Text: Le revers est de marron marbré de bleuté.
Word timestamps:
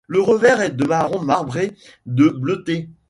Le 0.07 0.19
revers 0.19 0.61
est 0.61 0.71
de 0.71 0.83
marron 0.83 1.19
marbré 1.21 1.77
de 2.07 2.27
bleuté. 2.29 2.89